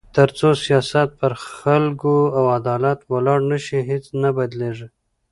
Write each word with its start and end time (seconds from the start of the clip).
تر 0.15 0.29
څو 0.37 0.49
سیاست 0.65 1.09
پر 1.19 1.31
خلکو 1.57 2.15
او 2.37 2.43
عدالت 2.57 2.99
ولاړ 3.13 3.39
نه 3.51 3.57
شي، 3.65 3.79
هیڅ 3.89 4.05
نه 4.21 4.29
بدلېږي. 4.37 4.87